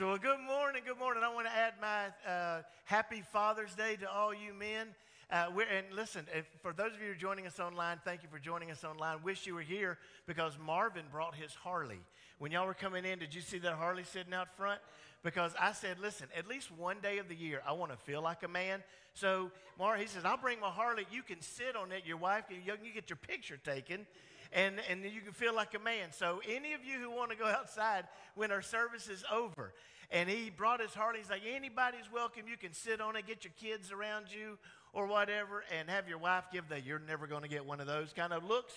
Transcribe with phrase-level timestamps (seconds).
[0.00, 1.22] So, well, good morning, good morning.
[1.22, 4.86] I want to add my uh, happy Father's Day to all you men.
[5.30, 8.30] Uh, and listen, if, for those of you who are joining us online, thank you
[8.32, 9.22] for joining us online.
[9.22, 12.00] Wish you were here because Marvin brought his Harley.
[12.38, 14.80] When y'all were coming in, did you see that Harley sitting out front?
[15.22, 18.22] Because I said, listen, at least one day of the year, I want to feel
[18.22, 18.82] like a man.
[19.12, 21.06] So, Mar, he says, I'll bring my Harley.
[21.12, 22.06] You can sit on it.
[22.06, 24.06] Your wife, you, you get your picture taken
[24.52, 26.08] and, and you can feel like a man.
[26.12, 28.04] So, any of you who want to go outside
[28.34, 29.72] when our service is over,
[30.10, 32.42] and he brought his heart, he's like, anybody's welcome.
[32.48, 34.58] You can sit on it, get your kids around you
[34.92, 37.86] or whatever, and have your wife give the you're never going to get one of
[37.86, 38.72] those kind of looks.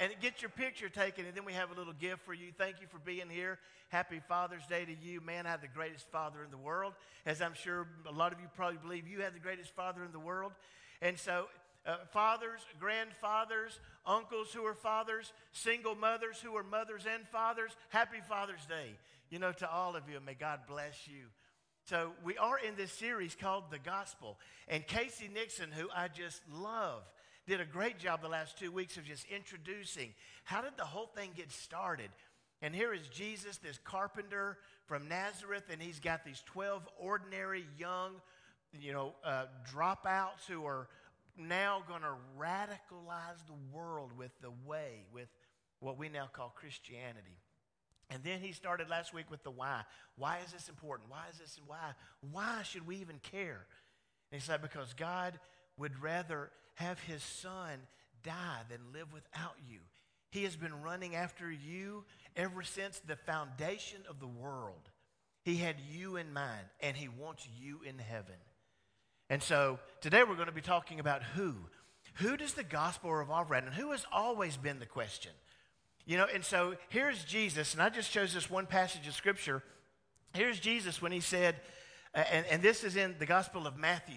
[0.00, 2.52] And get your picture taken, and then we have a little gift for you.
[2.56, 3.58] Thank you for being here.
[3.88, 5.20] Happy Father's Day to you.
[5.20, 6.92] Man, I have the greatest father in the world,
[7.26, 10.12] as I'm sure a lot of you probably believe you have the greatest father in
[10.12, 10.52] the world.
[11.02, 11.46] And so
[11.86, 17.76] uh, fathers, grandfathers, uncles who are fathers, single mothers who are mothers and fathers.
[17.90, 18.90] Happy Father's Day,
[19.30, 21.26] you know, to all of you, may God bless you.
[21.84, 24.36] So, we are in this series called The Gospel.
[24.68, 27.02] And Casey Nixon, who I just love,
[27.46, 30.12] did a great job the last two weeks of just introducing
[30.44, 32.10] how did the whole thing get started.
[32.60, 38.12] And here is Jesus, this carpenter from Nazareth, and he's got these 12 ordinary young,
[38.78, 40.88] you know, uh, dropouts who are
[41.38, 45.28] now going to radicalize the world with the way, with
[45.80, 47.38] what we now call Christianity.
[48.10, 49.82] And then he started last week with the why.
[50.16, 51.10] Why is this important?
[51.10, 51.60] Why is this?
[51.66, 51.92] Why?
[52.32, 53.66] Why should we even care?
[54.32, 55.38] And he said, because God
[55.76, 57.78] would rather have his son
[58.22, 59.80] die than live without you.
[60.30, 62.04] He has been running after you
[62.36, 64.90] ever since the foundation of the world.
[65.44, 68.34] He had you in mind, and he wants you in heaven.
[69.30, 71.54] And so today we're going to be talking about who.
[72.14, 73.64] Who does the gospel revolve around?
[73.64, 75.32] And who has always been the question?
[76.06, 79.62] You know, and so here's Jesus, and I just chose this one passage of scripture.
[80.32, 81.56] Here's Jesus when he said,
[82.14, 84.16] and, and this is in the Gospel of Matthew.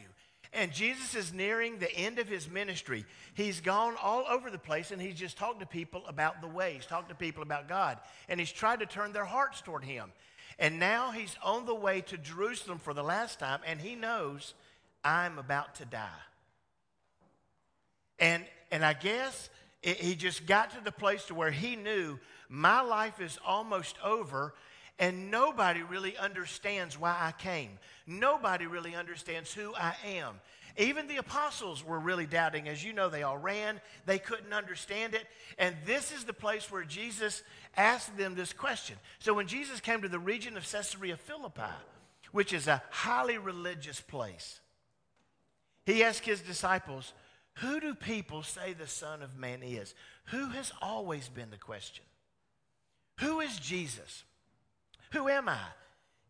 [0.53, 3.05] And Jesus is nearing the end of his ministry.
[3.33, 6.73] He's gone all over the place and he's just talked to people about the way.
[6.73, 8.00] He's talked to people about God.
[8.27, 10.11] And he's tried to turn their hearts toward him.
[10.59, 14.53] And now he's on the way to Jerusalem for the last time, and he knows
[15.03, 16.07] I'm about to die.
[18.19, 19.50] And, and I guess
[19.81, 23.95] it, he just got to the place to where he knew my life is almost
[24.03, 24.53] over
[25.00, 27.72] and nobody really understands why I came.
[28.06, 30.39] Nobody really understands who I am.
[30.78, 32.69] Even the apostles were really doubting.
[32.69, 35.25] As you know, they all ran, they couldn't understand it.
[35.57, 37.44] And this is the place where Jesus
[37.75, 38.95] asked them this question.
[39.19, 41.73] So when Jesus came to the region of Caesarea Philippi,
[42.31, 44.60] which is a highly religious place,
[45.86, 47.14] he asked his disciples,
[47.56, 49.94] Who do people say the Son of Man is?
[50.25, 52.06] Who has always been the question?
[53.19, 54.24] Who is Jesus?
[55.12, 55.59] Who am I?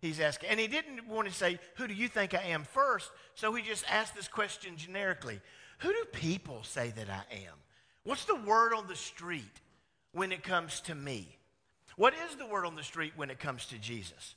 [0.02, 0.50] He's asking.
[0.50, 3.12] And he didn't want to say, Who do you think I am first?
[3.36, 5.40] So he just asked this question generically
[5.80, 7.56] Who do people say that I am?
[8.04, 9.62] What's the word on the street
[10.12, 11.38] when it comes to me?
[11.98, 14.36] What is the word on the street when it comes to Jesus?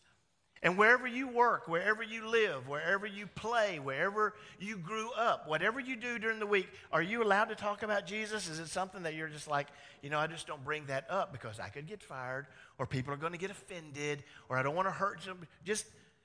[0.64, 5.78] And wherever you work, wherever you live, wherever you play, wherever you grew up, whatever
[5.78, 8.48] you do during the week, are you allowed to talk about Jesus?
[8.48, 9.68] Is it something that you're just like,
[10.02, 12.46] you know, I just don't bring that up because I could get fired
[12.78, 15.46] or people are going to get offended or I don't want to hurt them?
[15.66, 15.84] Just,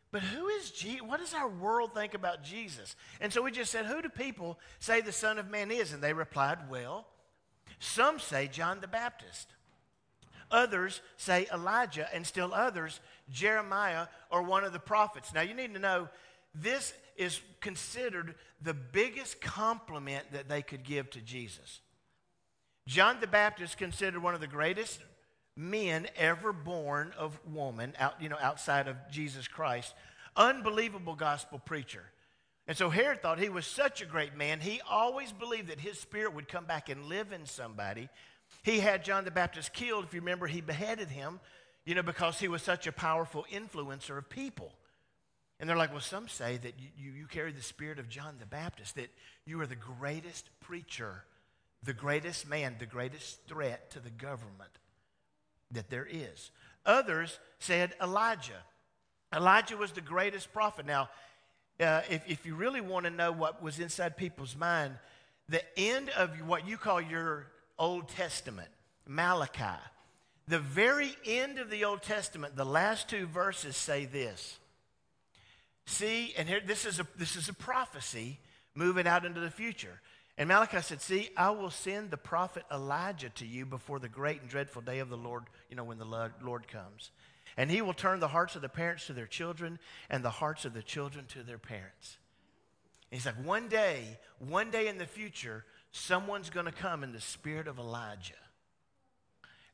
[0.09, 1.01] but who is Jesus?
[1.01, 2.95] What does our world think about Jesus?
[3.19, 5.91] And so we just said, who do people say the Son of Man is?
[5.91, 7.07] And they replied, well,
[7.79, 9.49] some say John the Baptist.
[10.51, 15.33] Others say Elijah, and still others, Jeremiah or one of the prophets.
[15.33, 16.09] Now, you need to know
[16.53, 21.79] this is considered the biggest compliment that they could give to Jesus.
[22.87, 24.99] John the Baptist considered one of the greatest
[25.55, 29.93] men ever born of woman, out, you know, outside of Jesus Christ.
[30.35, 32.03] Unbelievable gospel preacher.
[32.67, 35.99] And so Herod thought he was such a great man, he always believed that his
[35.99, 38.09] spirit would come back and live in somebody
[38.63, 40.05] he had John the Baptist killed.
[40.05, 41.39] If you remember, he beheaded him,
[41.89, 44.71] you know, because he was such a powerful influencer of people.
[45.59, 48.45] And they're like, well, some say that you, you, carry the spirit of John the
[48.45, 49.09] Baptist, that
[49.43, 51.23] you are the greatest preacher,
[51.81, 54.69] the greatest man, the greatest threat to the government
[55.71, 56.51] that there is.
[56.85, 58.61] Others said Elijah.
[59.35, 60.85] Elijah was the greatest prophet.
[60.85, 61.09] Now,
[61.79, 64.93] uh, if, if you really want to know what was inside people's mind,
[65.47, 67.47] the end of what you call your
[67.79, 68.69] Old Testament,
[69.07, 69.81] Malachi.
[70.49, 74.57] The very end of the Old Testament, the last two verses say this.
[75.85, 78.39] See, and here this is a this is a prophecy
[78.73, 80.01] moving out into the future.
[80.39, 84.41] And Malachi said, See, I will send the prophet Elijah to you before the great
[84.41, 87.11] and dreadful day of the Lord, you know, when the Lord comes.
[87.55, 89.77] And he will turn the hearts of the parents to their children
[90.09, 92.17] and the hearts of the children to their parents.
[93.11, 97.11] And he's like, one day, one day in the future, someone's going to come in
[97.11, 98.33] the spirit of Elijah.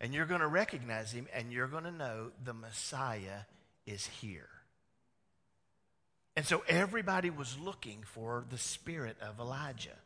[0.01, 3.41] And you're going to recognize him and you're going to know the Messiah
[3.85, 4.49] is here.
[6.35, 9.97] And so everybody was looking for the spirit of Elijah.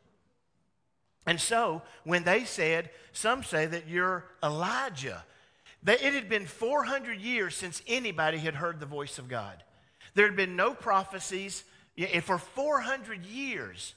[1.26, 5.24] And so when they said, some say that you're Elijah,
[5.82, 9.62] that it had been 400 years since anybody had heard the voice of God.
[10.14, 11.64] There had been no prophecies
[11.98, 13.94] eh, for 400 years.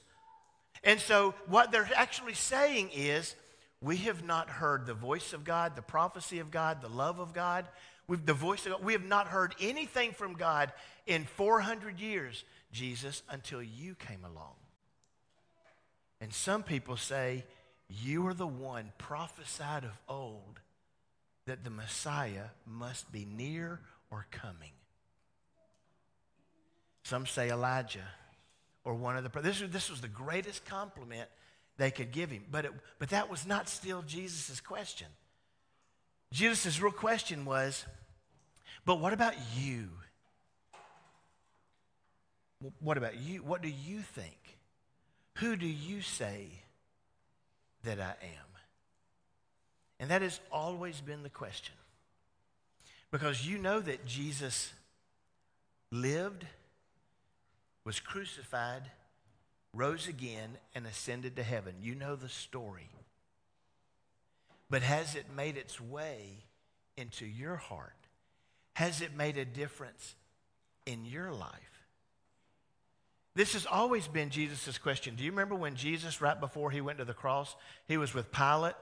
[0.82, 3.34] And so what they're actually saying is,
[3.84, 7.34] we have not heard the voice of God, the prophecy of God, the love of
[7.34, 7.66] God.
[8.08, 8.82] We've, the voice God.
[8.82, 10.72] We have not heard anything from God
[11.06, 14.54] in 400 years, Jesus, until you came along.
[16.18, 17.44] And some people say,
[17.90, 20.60] You are the one prophesied of old
[21.44, 24.72] that the Messiah must be near or coming.
[27.02, 28.08] Some say Elijah
[28.82, 29.40] or one of the.
[29.42, 31.28] This, this was the greatest compliment
[31.76, 32.44] they could give him.
[32.50, 35.08] But, it, but that was not still Jesus' question.
[36.32, 37.84] Jesus' real question was,
[38.84, 39.88] But what about you?
[42.80, 43.42] What about you?
[43.42, 44.58] What do you think?
[45.38, 46.48] Who do you say
[47.82, 48.44] that I am?
[50.00, 51.74] And that has always been the question.
[53.10, 54.72] Because you know that Jesus
[55.90, 56.46] lived,
[57.84, 58.82] was crucified,
[59.74, 61.74] rose again, and ascended to heaven.
[61.80, 62.88] You know the story.
[64.70, 66.44] But has it made its way
[66.96, 67.92] into your heart?
[68.74, 70.14] Has it made a difference
[70.86, 71.84] in your life?
[73.36, 75.16] This has always been Jesus' question.
[75.16, 77.54] Do you remember when Jesus, right before he went to the cross,
[77.88, 78.74] he was with Pilate?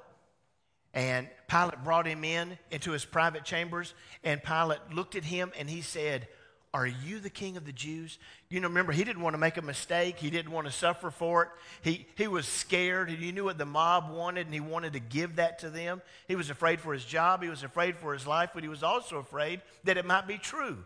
[0.94, 5.70] And Pilate brought him in into his private chambers, and Pilate looked at him and
[5.70, 6.28] he said,
[6.74, 8.18] Are you the king of the Jews?
[8.48, 10.18] You know, remember, he didn't want to make a mistake.
[10.18, 11.48] He didn't want to suffer for it.
[11.82, 13.10] He, he was scared.
[13.10, 16.00] and He knew what the mob wanted, and he wanted to give that to them.
[16.28, 17.42] He was afraid for his job.
[17.42, 20.38] He was afraid for his life, but he was also afraid that it might be
[20.38, 20.78] true.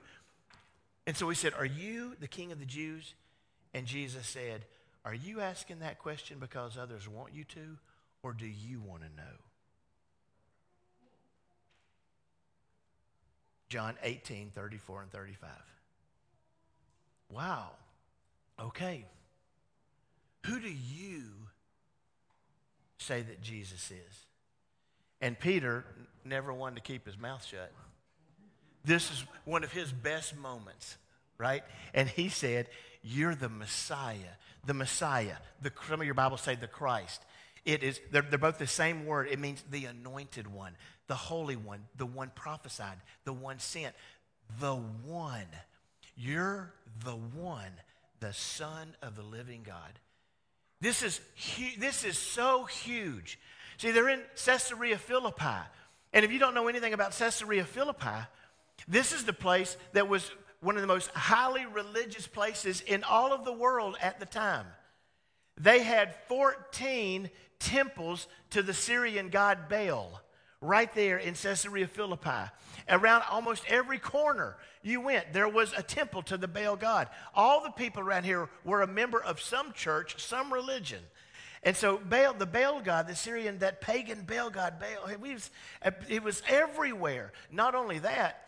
[1.06, 3.14] And so he said, Are you the king of the Jews?
[3.72, 4.64] And Jesus said,
[5.04, 7.78] Are you asking that question because others want you to,
[8.24, 9.36] or do you want to know?
[13.68, 15.50] John 18, 34 and 35.
[17.30, 17.70] Wow.
[18.60, 19.06] Okay.
[20.46, 21.22] Who do you
[22.98, 24.24] say that Jesus is?
[25.20, 25.84] And Peter
[26.24, 27.72] never wanted to keep his mouth shut.
[28.84, 30.96] This is one of his best moments,
[31.38, 31.62] right?
[31.94, 32.68] And he said,
[33.02, 34.34] you're the Messiah.
[34.64, 35.36] The Messiah.
[35.62, 37.22] The, some of your Bibles say the Christ.
[37.64, 39.28] It is, they're, they're both the same word.
[39.28, 40.76] It means the anointed one,
[41.08, 43.94] the holy one, the one prophesied, the one sent,
[44.60, 45.46] the one.
[46.16, 46.72] You're
[47.04, 47.72] the one,
[48.20, 50.00] the Son of the living God.
[50.80, 51.20] This is,
[51.56, 53.38] hu- this is so huge.
[53.78, 55.66] See, they're in Caesarea Philippi.
[56.12, 58.26] And if you don't know anything about Caesarea Philippi,
[58.88, 60.30] this is the place that was
[60.60, 64.66] one of the most highly religious places in all of the world at the time.
[65.58, 70.20] They had 14 temples to the Syrian god Baal
[70.60, 72.50] right there in Caesarea Philippi.
[72.88, 77.08] Around almost every corner you went, there was a temple to the Baal god.
[77.34, 81.00] All the people around here were a member of some church, some religion.
[81.62, 85.50] And so Baal, the Baal god, the Syrian, that pagan Baal god, Baal, it was,
[86.08, 87.32] it was everywhere.
[87.50, 88.42] Not only that,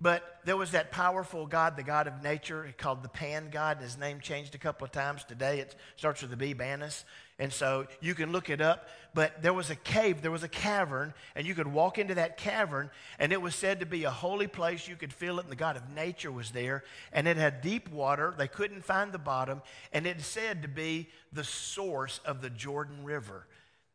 [0.00, 3.78] but there was that powerful God, the God of nature, called the Pan God.
[3.78, 5.22] His name changed a couple of times.
[5.22, 7.04] Today it starts with the B, Banus.
[7.42, 8.86] And so you can look it up.
[9.14, 12.36] But there was a cave, there was a cavern, and you could walk into that
[12.36, 14.86] cavern, and it was said to be a holy place.
[14.86, 16.84] You could feel it, and the God of nature was there.
[17.12, 18.32] And it had deep water.
[18.38, 19.60] They couldn't find the bottom.
[19.92, 23.48] And it said to be the source of the Jordan River.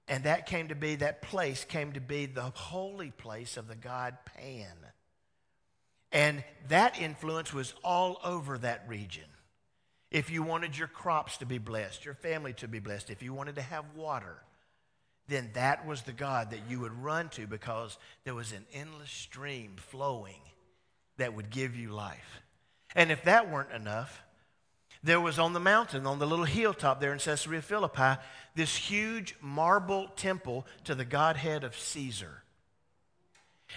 [0.09, 3.75] And that came to be, that place came to be the holy place of the
[3.75, 4.75] God Pan.
[6.11, 9.23] And that influence was all over that region.
[10.09, 13.33] If you wanted your crops to be blessed, your family to be blessed, if you
[13.33, 14.37] wanted to have water,
[15.27, 19.11] then that was the God that you would run to because there was an endless
[19.11, 20.39] stream flowing
[21.17, 22.41] that would give you life.
[22.95, 24.23] And if that weren't enough,
[25.03, 28.19] there was on the mountain, on the little hilltop there in Caesarea Philippi,
[28.55, 32.43] this huge marble temple to the Godhead of Caesar.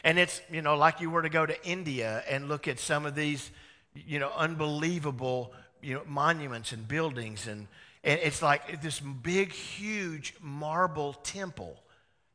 [0.05, 3.05] And it's, you know, like you were to go to India and look at some
[3.05, 3.51] of these,
[3.95, 7.47] you know, unbelievable, you know, monuments and buildings.
[7.47, 7.67] And,
[8.05, 11.83] and it's like this big, huge marble temple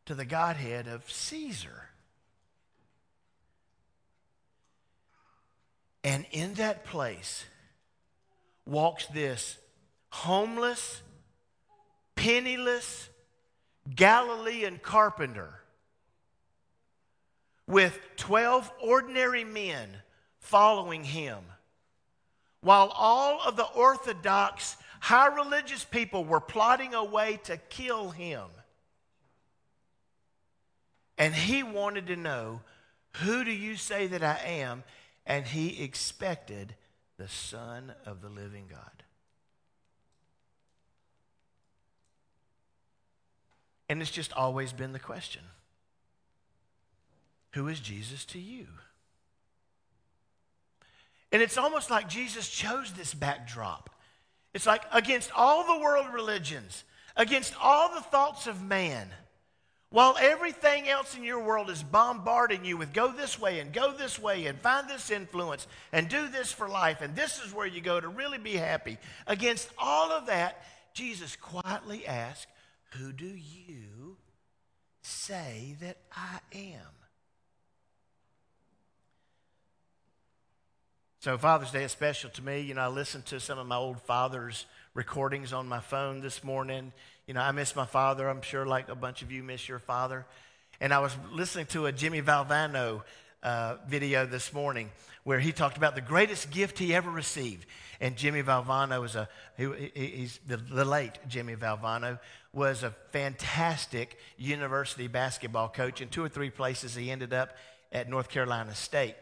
[0.06, 1.90] to the Godhead of Caesar.
[6.04, 7.46] And in that place
[8.66, 9.58] walks this
[10.10, 11.02] homeless,
[12.16, 13.10] penniless
[13.94, 15.50] Galilean carpenter
[17.68, 19.90] with 12 ordinary men
[20.40, 21.40] following him.
[22.66, 28.46] While all of the Orthodox, high religious people were plotting a way to kill him.
[31.16, 32.62] And he wanted to know,
[33.18, 34.84] Who do you say that I am?
[35.28, 36.74] And he expected
[37.18, 39.04] the Son of the living God.
[43.90, 45.44] And it's just always been the question
[47.52, 48.66] Who is Jesus to you?
[51.32, 53.90] And it's almost like Jesus chose this backdrop.
[54.54, 56.84] It's like against all the world religions,
[57.18, 59.10] against all the thoughts of man,
[59.90, 63.92] while everything else in your world is bombarding you with go this way and go
[63.92, 67.68] this way and find this influence and do this for life and this is where
[67.68, 70.64] you go to really be happy, against all of that,
[70.94, 72.48] Jesus quietly asked,
[72.94, 74.18] Who do you
[75.02, 77.05] say that I am?
[81.26, 82.60] So Father's Day is special to me.
[82.60, 86.44] You know, I listened to some of my old father's recordings on my phone this
[86.44, 86.94] morning.
[87.26, 88.30] You know, I miss my father.
[88.30, 90.24] I'm sure like a bunch of you miss your father.
[90.80, 93.02] And I was listening to a Jimmy Valvano
[93.42, 94.92] uh, video this morning
[95.24, 97.66] where he talked about the greatest gift he ever received.
[98.00, 99.28] And Jimmy Valvano was a,
[99.58, 102.20] he, he's the, the late Jimmy Valvano
[102.54, 106.02] was a fantastic university basketball coach.
[106.02, 107.58] In two or three places, he ended up
[107.92, 109.16] at North Carolina State.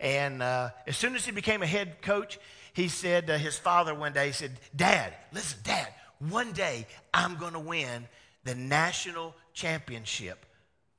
[0.00, 2.38] And uh, as soon as he became a head coach,
[2.72, 5.88] he said his father one day, he said, Dad, listen, Dad,
[6.18, 8.06] one day I'm going to win
[8.44, 10.46] the national championship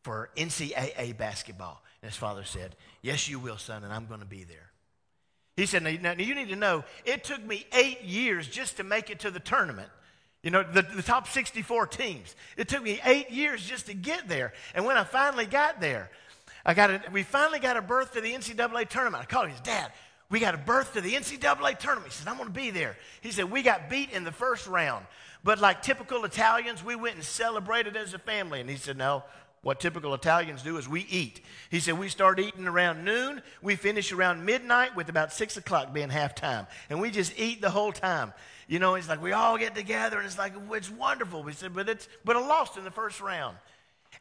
[0.03, 1.82] for NCAA basketball.
[2.01, 4.72] And his father said, Yes, you will, son, and I'm going to be there.
[5.56, 8.84] He said, now, now, you need to know, it took me eight years just to
[8.86, 9.89] make it to the tournament.
[10.41, 12.34] You know, the, the top 64 teams.
[12.56, 14.53] It took me eight years just to get there.
[14.74, 16.12] And when I finally got there,
[16.69, 19.23] I got a, we finally got a berth to the NCAA tournament.
[19.23, 19.91] I called him, Dad,
[20.29, 22.13] we got a berth to the NCAA tournament.
[22.13, 22.95] He said, I'm going to be there.
[23.21, 25.03] He said, We got beat in the first round.
[25.43, 28.61] But like typical Italians, we went and celebrated as a family.
[28.61, 29.23] And he said, No,
[29.63, 31.41] what typical Italians do is we eat.
[31.71, 33.41] He said, We start eating around noon.
[33.63, 36.67] We finish around midnight with about six o'clock being halftime.
[36.91, 38.31] And we just eat the whole time.
[38.67, 41.41] You know, it's like we all get together and it's like, it's wonderful.
[41.41, 43.57] We said, But, it's, but I lost in the first round.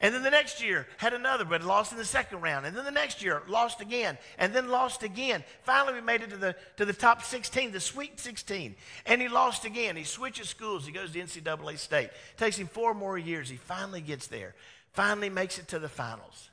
[0.00, 2.64] And then the next year had another, but lost in the second round.
[2.64, 5.42] And then the next year lost again, and then lost again.
[5.62, 8.76] Finally, we made it to the, to the top 16, the Sweet 16.
[9.06, 9.96] And he lost again.
[9.96, 10.86] He switches schools.
[10.86, 12.10] He goes to NCAA State.
[12.36, 13.48] Takes him four more years.
[13.48, 14.54] He finally gets there,
[14.92, 16.48] finally makes it to the finals.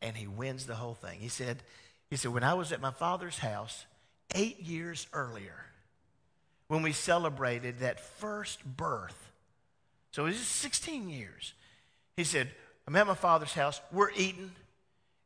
[0.00, 1.18] And he wins the whole thing.
[1.18, 1.64] He said,
[2.10, 3.86] he said, when I was at my father's house
[4.36, 5.64] eight years earlier,
[6.68, 9.32] when we celebrated that first berth,
[10.12, 11.54] so it was 16 years.
[12.16, 12.50] He said,
[12.86, 13.80] I'm at my father's house.
[13.92, 14.50] We're eating.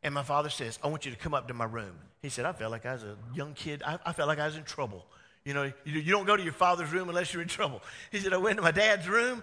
[0.02, 1.94] And my father says, I want you to come up to my room.
[2.22, 3.82] He said, I felt like I was a young kid.
[3.86, 5.04] I, I felt like I was in trouble.
[5.44, 7.82] You know, you, you don't go to your father's room unless you're in trouble.
[8.10, 9.42] He said, I went to my dad's room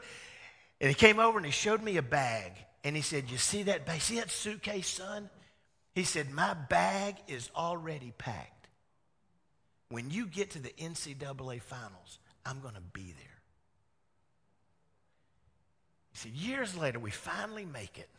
[0.80, 2.54] and he came over and he showed me a bag.
[2.84, 4.02] And he said, You see that bag?
[4.02, 5.30] See that suitcase, son?
[5.96, 8.68] He said, My bag is already packed.
[9.90, 13.37] When you get to the NCAA finals, I'm going to be there.
[16.18, 18.10] See, years later, we finally make it.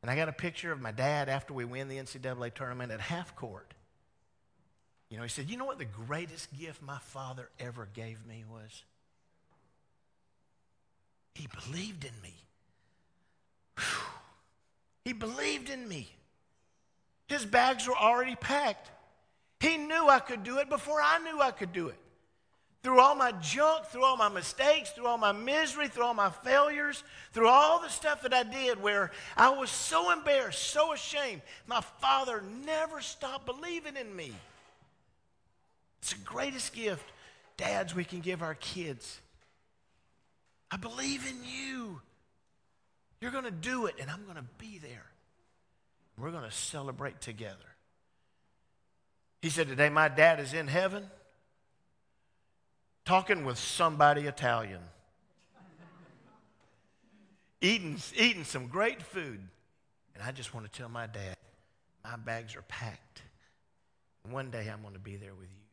[0.00, 3.00] And I got a picture of my dad after we win the NCAA tournament at
[3.00, 3.74] half court.
[5.10, 8.44] You know, he said, You know what the greatest gift my father ever gave me
[8.50, 8.82] was?
[11.34, 12.34] He believed in me.
[13.76, 14.06] Whew.
[15.04, 16.08] He believed in me.
[17.28, 18.90] His bags were already packed.
[19.60, 21.98] He knew I could do it before I knew I could do it
[22.84, 26.28] through all my junk, through all my mistakes, through all my misery, through all my
[26.28, 31.40] failures, through all the stuff that I did where I was so embarrassed, so ashamed,
[31.66, 34.32] my father never stopped believing in me.
[36.02, 37.10] It's the greatest gift,
[37.56, 39.18] dads, we can give our kids.
[40.70, 42.02] I believe in you.
[43.18, 45.06] You're going to do it, and I'm going to be there.
[46.18, 47.56] We're going to celebrate together.
[49.40, 51.06] He said, Today, my dad is in heaven
[53.04, 54.80] talking with somebody Italian,
[57.60, 59.40] eating, eating some great food.
[60.14, 61.36] And I just want to tell my dad,
[62.04, 63.22] my bags are packed.
[64.30, 65.64] One day I'm going to be there with you.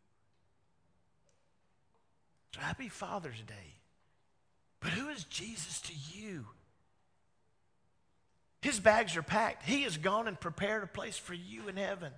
[2.56, 3.76] So happy Father's Day.
[4.82, 6.46] But who is Jesus to you?
[8.62, 9.64] His bags are packed.
[9.64, 12.12] He has gone and prepared a place for you in heaven.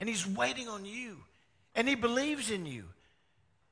[0.00, 1.18] And He's waiting on you.
[1.74, 2.84] And He believes in you.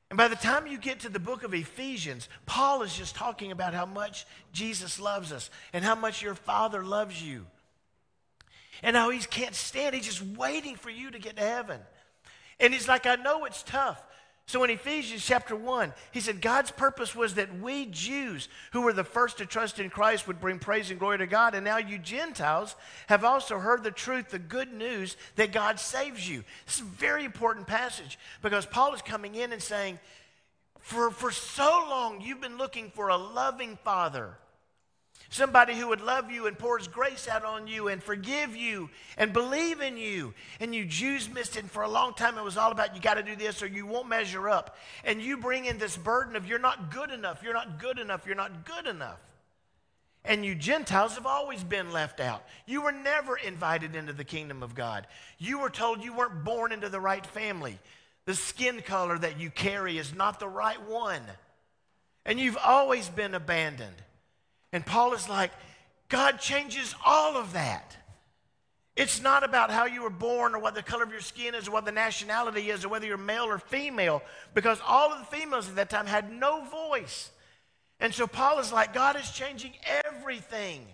[0.09, 3.51] And by the time you get to the book of Ephesians, Paul is just talking
[3.51, 7.45] about how much Jesus loves us and how much your Father loves you.
[8.83, 11.81] And how he can't stand, he's just waiting for you to get to heaven.
[12.59, 14.01] And he's like, I know it's tough.
[14.47, 18.93] So in Ephesians chapter 1, he said, God's purpose was that we Jews, who were
[18.93, 21.53] the first to trust in Christ, would bring praise and glory to God.
[21.53, 22.77] And now you Gentiles
[23.07, 26.45] have also heard the truth, the good news that God saves you.
[26.65, 29.99] This is a very important passage because Paul is coming in and saying,
[30.79, 34.37] for, for so long you've been looking for a loving father
[35.29, 39.33] Somebody who would love you and pours grace out on you and forgive you and
[39.33, 40.33] believe in you.
[40.61, 41.63] And you Jews missed it.
[41.63, 43.67] And for a long time, it was all about you got to do this or
[43.67, 44.77] you won't measure up.
[45.03, 48.25] And you bring in this burden of you're not good enough, you're not good enough,
[48.25, 49.19] you're not good enough.
[50.23, 52.43] And you Gentiles have always been left out.
[52.65, 55.07] You were never invited into the kingdom of God.
[55.37, 57.79] You were told you weren't born into the right family.
[58.25, 61.21] The skin color that you carry is not the right one.
[62.25, 63.95] And you've always been abandoned.
[64.73, 65.51] And Paul is like,
[66.09, 67.95] God changes all of that.
[68.95, 71.67] It's not about how you were born or what the color of your skin is
[71.67, 74.23] or what the nationality is or whether you're male or female,
[74.55, 77.29] because all of the females at that time had no voice.
[77.99, 79.73] And so Paul is like, God is changing
[80.05, 80.85] everything.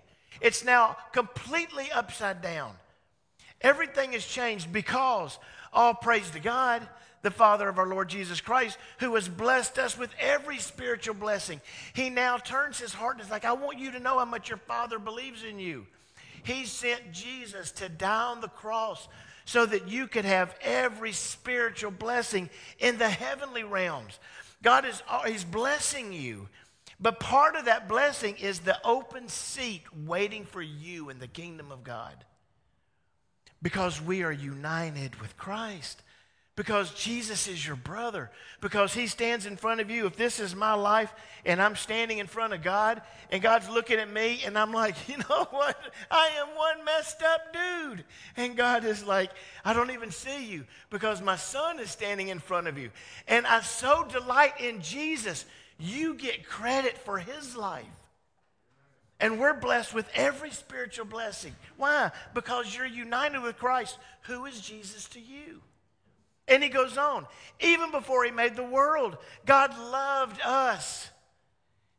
[0.41, 2.73] It's now completely upside down.
[3.61, 5.39] Everything has changed because
[5.71, 6.85] all praise to God
[7.23, 11.61] the Father of our Lord Jesus Christ, who has blessed us with every spiritual blessing.
[11.93, 14.49] He now turns his heart and is like, I want you to know how much
[14.49, 15.87] your Father believes in you.
[16.43, 19.07] He sent Jesus to die on the cross
[19.45, 22.49] so that you could have every spiritual blessing
[22.79, 24.19] in the heavenly realms.
[24.61, 26.49] God is uh, he's blessing you.
[26.99, 31.71] But part of that blessing is the open seat waiting for you in the kingdom
[31.71, 32.15] of God.
[33.61, 36.01] Because we are united with Christ
[36.55, 38.29] because Jesus is your brother,
[38.61, 40.05] because he stands in front of you.
[40.05, 41.11] If this is my life
[41.45, 44.95] and I'm standing in front of God and God's looking at me and I'm like,
[45.09, 45.77] you know what?
[46.11, 48.03] I am one messed up dude.
[48.37, 49.31] And God is like,
[49.65, 52.91] I don't even see you because my son is standing in front of you.
[53.27, 55.45] And I so delight in Jesus,
[55.79, 57.85] you get credit for his life.
[59.19, 61.55] And we're blessed with every spiritual blessing.
[61.77, 62.11] Why?
[62.35, 63.97] Because you're united with Christ.
[64.23, 65.61] Who is Jesus to you?
[66.47, 67.25] And he goes on,
[67.61, 71.09] even before he made the world, God loved us.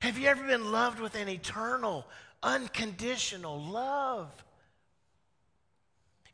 [0.00, 2.06] Have you ever been loved with an eternal,
[2.42, 4.30] unconditional love?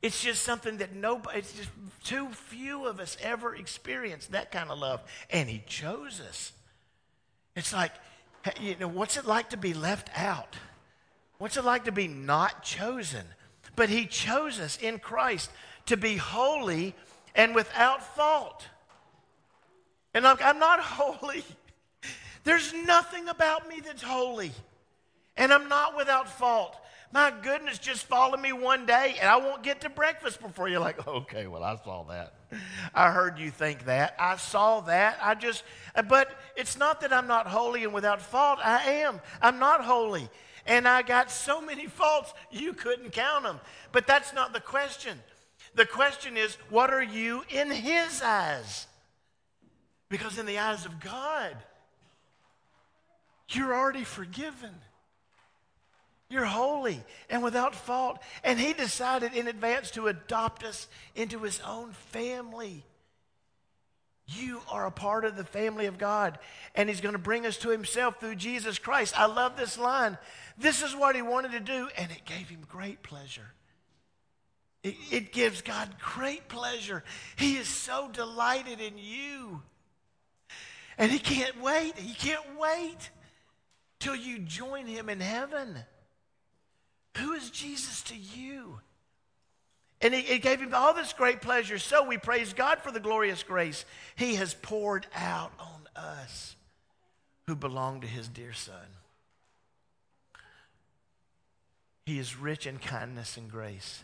[0.02, 1.68] It's just something that nobody, it's just
[2.02, 5.02] too few of us ever experience that kind of love.
[5.28, 6.52] And he chose us.
[7.54, 7.92] It's like,
[8.60, 10.56] you know, what's it like to be left out?
[11.38, 13.24] What's it like to be not chosen?
[13.76, 15.50] But he chose us in Christ
[15.86, 16.94] to be holy
[17.34, 18.66] and without fault.
[20.14, 21.44] And I'm, I'm not holy.
[22.44, 24.52] There's nothing about me that's holy.
[25.36, 26.76] And I'm not without fault.
[27.12, 30.80] My goodness, just follow me one day and I won't get to breakfast before you're
[30.80, 32.34] like, okay, well, I saw that.
[32.94, 34.14] I heard you think that.
[34.18, 35.18] I saw that.
[35.20, 35.64] I just,
[36.08, 38.60] but it's not that I'm not holy and without fault.
[38.62, 39.20] I am.
[39.42, 40.28] I'm not holy.
[40.66, 43.58] And I got so many faults, you couldn't count them.
[43.90, 45.18] But that's not the question.
[45.74, 48.87] The question is, what are you in His eyes?
[50.09, 51.56] Because in the eyes of God,
[53.50, 54.74] you're already forgiven.
[56.28, 58.20] You're holy and without fault.
[58.44, 62.85] And He decided in advance to adopt us into His own family.
[64.26, 66.38] You are a part of the family of God,
[66.76, 69.18] and He's going to bring us to Himself through Jesus Christ.
[69.18, 70.18] I love this line.
[70.56, 73.52] This is what He wanted to do, and it gave Him great pleasure.
[74.82, 77.04] It, it gives God great pleasure.
[77.36, 79.62] He is so delighted in you.
[80.96, 81.98] And He can't wait.
[81.98, 83.10] He can't wait
[83.98, 85.78] till you join Him in heaven.
[87.18, 88.80] Who is Jesus to you?
[90.00, 91.78] And it, it gave him all this great pleasure.
[91.78, 93.84] So we praise God for the glorious grace
[94.16, 96.56] he has poured out on us
[97.46, 98.74] who belong to his dear Son.
[102.06, 104.02] He is rich in kindness and grace.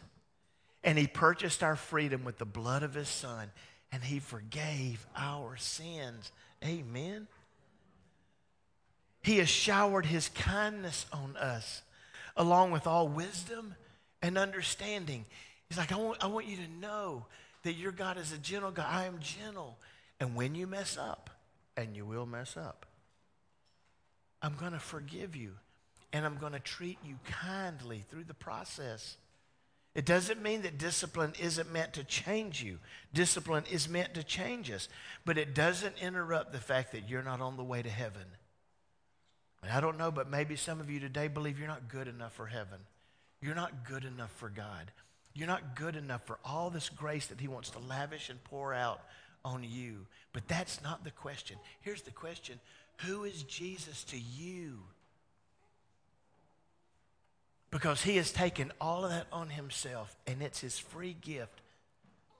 [0.84, 3.50] And he purchased our freedom with the blood of his son,
[3.90, 6.30] and he forgave our sins.
[6.64, 7.26] Amen.
[9.22, 11.82] He has showered his kindness on us,
[12.36, 13.74] along with all wisdom
[14.22, 15.24] and understanding.
[15.68, 17.26] He's like, I want, I want you to know
[17.64, 18.86] that your God is a gentle God.
[18.88, 19.76] I am gentle.
[20.20, 21.30] And when you mess up,
[21.76, 22.86] and you will mess up,
[24.40, 25.52] I'm going to forgive you,
[26.12, 29.16] and I'm going to treat you kindly through the process.
[29.96, 32.80] It doesn't mean that discipline isn't meant to change you.
[33.14, 34.90] Discipline is meant to change us,
[35.24, 38.26] but it doesn't interrupt the fact that you're not on the way to heaven.
[39.62, 42.34] And I don't know, but maybe some of you today believe you're not good enough
[42.34, 42.78] for heaven.
[43.40, 44.92] You're not good enough for God.
[45.32, 48.74] You're not good enough for all this grace that He wants to lavish and pour
[48.74, 49.00] out
[49.46, 50.06] on you.
[50.34, 51.56] But that's not the question.
[51.80, 52.60] Here's the question
[53.06, 54.80] Who is Jesus to you?
[57.70, 61.60] Because He has taken all of that on Himself, and it's His free gift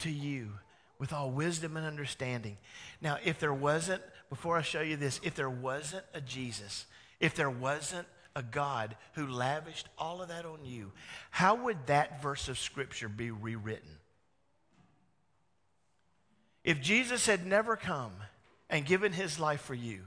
[0.01, 0.53] to you
[0.99, 2.57] with all wisdom and understanding.
[3.01, 6.87] Now, if there wasn't, before I show you this, if there wasn't a Jesus,
[7.21, 10.93] if there wasn't a God who lavished all of that on you,
[11.31, 13.99] how would that verse of Scripture be rewritten?
[16.65, 18.13] If Jesus had never come
[18.69, 20.01] and given his life for you,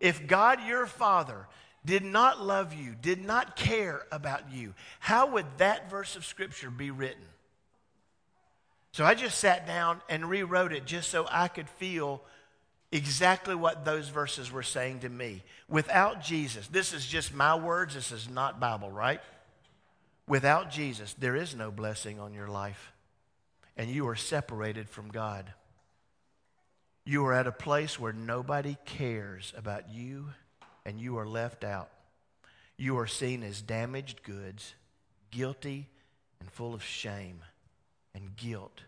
[0.00, 1.46] if God your Father
[1.86, 6.70] did not love you, did not care about you, how would that verse of Scripture
[6.70, 7.22] be written?
[8.92, 12.22] So I just sat down and rewrote it just so I could feel
[12.90, 15.42] exactly what those verses were saying to me.
[15.68, 19.20] Without Jesus, this is just my words, this is not Bible, right?
[20.26, 22.92] Without Jesus, there is no blessing on your life,
[23.76, 25.52] and you are separated from God.
[27.04, 30.30] You are at a place where nobody cares about you,
[30.86, 31.90] and you are left out.
[32.78, 34.74] You are seen as damaged goods,
[35.30, 35.88] guilty
[36.40, 37.40] and full of shame
[38.14, 38.82] and guilt.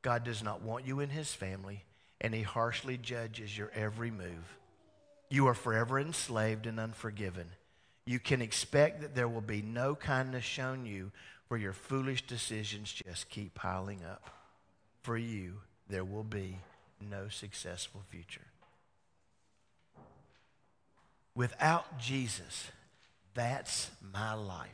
[0.00, 1.84] God does not want you in his family
[2.20, 4.56] and he harshly judges your every move.
[5.28, 7.48] You are forever enslaved and unforgiven.
[8.06, 11.10] You can expect that there will be no kindness shown you,
[11.48, 14.30] for your foolish decisions just keep piling up.
[15.02, 16.58] For you, there will be
[17.00, 18.51] no successful future.
[21.34, 22.70] Without Jesus,
[23.34, 24.68] that's my life.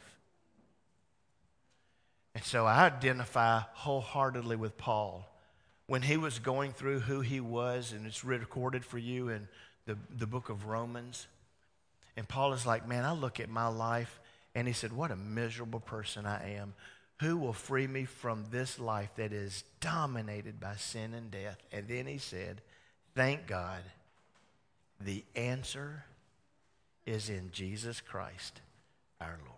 [2.34, 5.28] And so I identify wholeheartedly with Paul
[5.86, 9.48] when he was going through who he was, and it's recorded for you in
[9.86, 11.26] the, the book of Romans.
[12.16, 14.20] And Paul is like, Man, I look at my life,
[14.54, 16.74] and he said, What a miserable person I am.
[17.20, 21.58] Who will free me from this life that is dominated by sin and death?
[21.72, 22.60] And then he said,
[23.14, 23.82] Thank God.
[25.00, 26.04] The answer
[27.08, 28.60] is in Jesus Christ,
[29.20, 29.54] our Lord.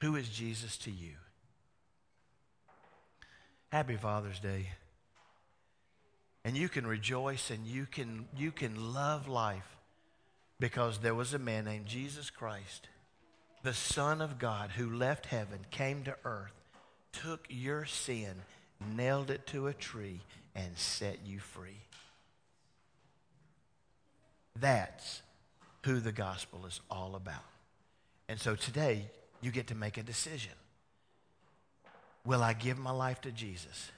[0.00, 1.12] Who is Jesus to you?
[3.70, 4.70] Happy Father's Day.
[6.44, 9.76] And you can rejoice and you can, you can love life
[10.58, 12.88] because there was a man named Jesus Christ,
[13.62, 16.52] the Son of God, who left heaven, came to earth,
[17.12, 18.34] took your sin,
[18.94, 20.20] nailed it to a tree,
[20.54, 21.80] and set you free.
[24.60, 25.22] That's
[25.84, 27.44] who the gospel is all about.
[28.28, 30.52] And so today, you get to make a decision.
[32.24, 33.90] Will I give my life to Jesus?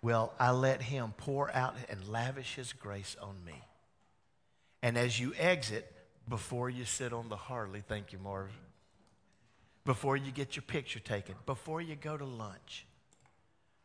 [0.00, 3.62] Will I let him pour out and lavish his grace on me?
[4.82, 5.92] And as you exit,
[6.28, 8.50] before you sit on the Harley, thank you, Marv,
[9.84, 12.86] before you get your picture taken, before you go to lunch,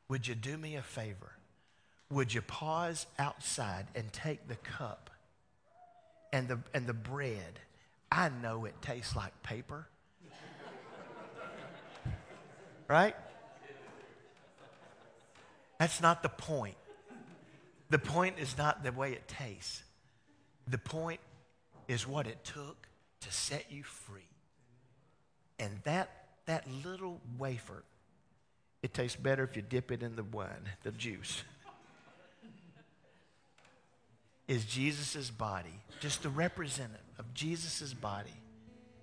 [0.08, 1.34] would you do me a favor?
[2.10, 5.10] Would you pause outside and take the cup
[6.32, 7.60] and the, and the bread?
[8.12, 9.88] I know it tastes like paper
[12.88, 13.16] right?
[15.80, 16.78] That's not the point.
[17.90, 19.84] The point is not the way it tastes.
[20.68, 21.20] The point
[21.88, 22.88] is what it took
[23.22, 24.28] to set you free.
[25.60, 26.10] And that,
[26.46, 27.84] that little wafer,
[28.84, 31.44] it tastes better if you dip it in the wine, the juice.
[34.48, 38.42] Is Jesus' body, just the representative of Jesus' body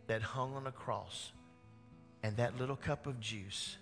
[0.07, 1.33] that hung on a cross
[2.22, 3.76] and that little cup of juice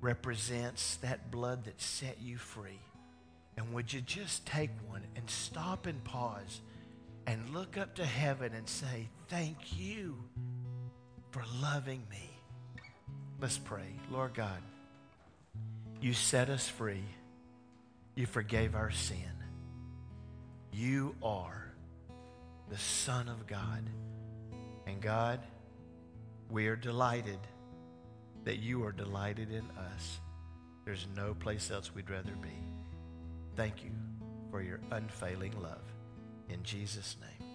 [0.00, 2.80] represents that blood that set you free.
[3.56, 6.60] And would you just take one and stop and pause
[7.26, 10.16] and look up to heaven and say, Thank you
[11.30, 12.30] for loving me?
[13.40, 13.94] Let's pray.
[14.10, 14.62] Lord God,
[16.00, 17.04] you set us free.
[18.14, 19.37] You forgave our sin.
[20.72, 21.72] You are
[22.68, 23.84] the Son of God.
[24.86, 25.40] And God,
[26.50, 27.38] we are delighted
[28.44, 30.20] that you are delighted in us.
[30.84, 32.56] There's no place else we'd rather be.
[33.56, 33.90] Thank you
[34.50, 35.82] for your unfailing love.
[36.48, 37.48] In Jesus' name,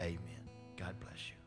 [0.00, 0.48] amen.
[0.76, 1.41] God bless you.